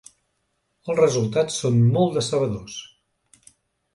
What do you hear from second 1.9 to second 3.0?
molt decebedors.